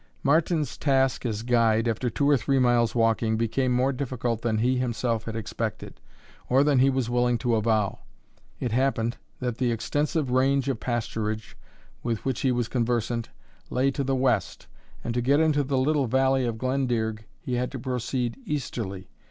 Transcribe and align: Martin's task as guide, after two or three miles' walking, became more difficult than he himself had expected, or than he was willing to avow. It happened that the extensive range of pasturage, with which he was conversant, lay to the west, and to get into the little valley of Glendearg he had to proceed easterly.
Martin's 0.23 0.79
task 0.79 1.27
as 1.27 1.43
guide, 1.43 1.87
after 1.87 2.09
two 2.09 2.27
or 2.27 2.35
three 2.35 2.57
miles' 2.57 2.95
walking, 2.95 3.37
became 3.37 3.71
more 3.71 3.93
difficult 3.93 4.41
than 4.41 4.57
he 4.57 4.77
himself 4.79 5.25
had 5.25 5.35
expected, 5.35 6.01
or 6.49 6.63
than 6.63 6.79
he 6.79 6.89
was 6.89 7.07
willing 7.07 7.37
to 7.37 7.53
avow. 7.53 7.99
It 8.59 8.71
happened 8.71 9.17
that 9.41 9.59
the 9.59 9.71
extensive 9.71 10.31
range 10.31 10.67
of 10.69 10.79
pasturage, 10.79 11.53
with 12.01 12.25
which 12.25 12.39
he 12.39 12.51
was 12.51 12.67
conversant, 12.67 13.29
lay 13.69 13.91
to 13.91 14.03
the 14.03 14.15
west, 14.15 14.65
and 15.03 15.13
to 15.13 15.21
get 15.21 15.39
into 15.39 15.61
the 15.63 15.77
little 15.77 16.07
valley 16.07 16.45
of 16.45 16.57
Glendearg 16.57 17.25
he 17.39 17.53
had 17.53 17.71
to 17.71 17.77
proceed 17.77 18.39
easterly. 18.43 19.07